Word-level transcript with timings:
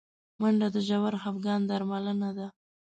منډه 0.41 0.67
د 0.75 0.77
ژور 0.87 1.13
خفګان 1.21 1.61
درملنه 1.69 2.29
ده 2.37 2.47